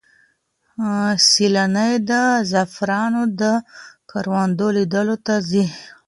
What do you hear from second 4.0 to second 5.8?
کروندو لیدلو ته ځي.